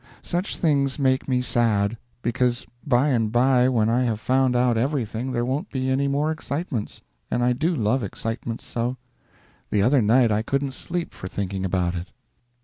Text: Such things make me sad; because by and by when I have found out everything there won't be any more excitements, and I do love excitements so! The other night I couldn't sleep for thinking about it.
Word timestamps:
Such 0.23 0.57
things 0.57 0.97
make 0.97 1.27
me 1.27 1.43
sad; 1.43 1.95
because 2.23 2.65
by 2.87 3.09
and 3.09 3.31
by 3.31 3.69
when 3.69 3.87
I 3.87 4.01
have 4.01 4.19
found 4.19 4.55
out 4.55 4.75
everything 4.75 5.31
there 5.31 5.45
won't 5.45 5.69
be 5.69 5.91
any 5.91 6.07
more 6.07 6.31
excitements, 6.31 7.03
and 7.29 7.43
I 7.43 7.53
do 7.53 7.75
love 7.75 8.01
excitements 8.01 8.65
so! 8.65 8.97
The 9.69 9.83
other 9.83 10.01
night 10.01 10.31
I 10.31 10.41
couldn't 10.41 10.73
sleep 10.73 11.13
for 11.13 11.27
thinking 11.27 11.63
about 11.63 11.93
it. 11.93 12.07